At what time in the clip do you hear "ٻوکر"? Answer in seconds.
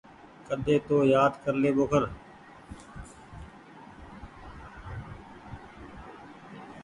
1.75-2.03